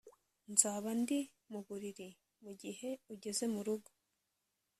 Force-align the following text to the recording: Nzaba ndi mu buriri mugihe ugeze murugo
Nzaba 0.51 0.89
ndi 1.01 1.19
mu 1.51 1.59
buriri 1.65 2.09
mugihe 2.43 2.89
ugeze 3.13 3.43
murugo 3.53 3.89